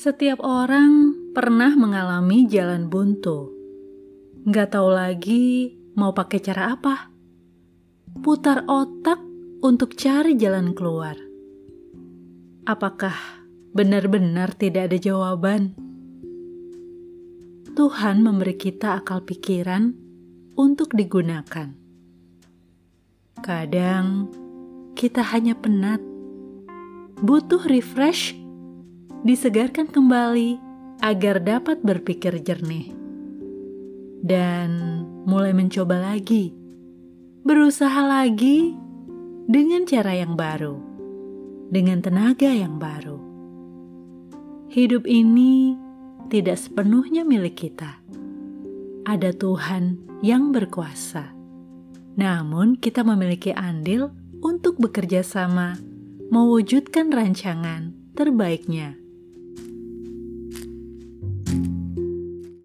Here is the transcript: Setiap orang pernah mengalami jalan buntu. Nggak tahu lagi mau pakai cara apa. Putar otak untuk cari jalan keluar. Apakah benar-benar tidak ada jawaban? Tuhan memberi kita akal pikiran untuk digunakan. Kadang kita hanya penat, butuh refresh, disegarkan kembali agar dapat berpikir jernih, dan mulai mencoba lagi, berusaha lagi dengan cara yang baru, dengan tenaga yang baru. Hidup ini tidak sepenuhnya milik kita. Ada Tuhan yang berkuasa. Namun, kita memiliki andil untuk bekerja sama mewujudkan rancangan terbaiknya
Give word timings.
Setiap 0.00 0.40
orang 0.40 1.12
pernah 1.36 1.76
mengalami 1.76 2.48
jalan 2.48 2.88
buntu. 2.88 3.52
Nggak 4.48 4.72
tahu 4.72 4.88
lagi 4.96 5.76
mau 5.92 6.16
pakai 6.16 6.40
cara 6.40 6.72
apa. 6.72 7.12
Putar 8.24 8.64
otak 8.64 9.20
untuk 9.60 9.92
cari 9.92 10.40
jalan 10.40 10.72
keluar. 10.72 11.20
Apakah 12.64 13.12
benar-benar 13.76 14.56
tidak 14.56 14.88
ada 14.88 14.96
jawaban? 14.96 15.76
Tuhan 17.76 18.24
memberi 18.24 18.56
kita 18.56 19.04
akal 19.04 19.20
pikiran 19.20 19.92
untuk 20.56 20.96
digunakan. 20.96 21.76
Kadang 23.44 24.32
kita 24.96 25.20
hanya 25.28 25.52
penat, 25.60 26.00
butuh 27.20 27.68
refresh, 27.68 28.39
disegarkan 29.20 29.88
kembali 29.88 30.56
agar 31.04 31.40
dapat 31.44 31.80
berpikir 31.84 32.40
jernih, 32.40 32.92
dan 34.24 35.04
mulai 35.28 35.52
mencoba 35.52 36.00
lagi, 36.12 36.52
berusaha 37.44 38.00
lagi 38.04 38.72
dengan 39.48 39.84
cara 39.84 40.16
yang 40.16 40.36
baru, 40.36 40.76
dengan 41.68 42.00
tenaga 42.00 42.48
yang 42.48 42.80
baru. 42.80 43.20
Hidup 44.70 45.04
ini 45.04 45.76
tidak 46.30 46.56
sepenuhnya 46.56 47.26
milik 47.26 47.68
kita. 47.68 47.98
Ada 49.04 49.34
Tuhan 49.34 49.98
yang 50.22 50.54
berkuasa. 50.54 51.32
Namun, 52.14 52.76
kita 52.76 53.02
memiliki 53.02 53.50
andil 53.50 54.12
untuk 54.44 54.78
bekerja 54.78 55.24
sama 55.24 55.80
mewujudkan 56.30 57.10
rancangan 57.10 57.96
terbaiknya 58.14 58.99